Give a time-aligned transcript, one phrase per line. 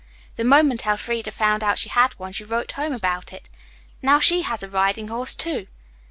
[0.35, 3.47] The moment Elfreda found out she had one, she wrote home about it.
[4.01, 5.67] Now she has a riding horse, too."